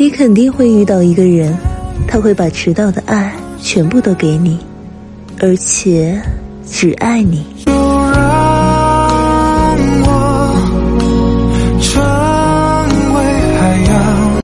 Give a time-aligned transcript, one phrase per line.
[0.00, 1.54] 你肯定会遇到一个人
[2.08, 4.58] 他会把迟到的爱全部都给你
[5.40, 6.18] 而且
[6.66, 7.44] 只爱你。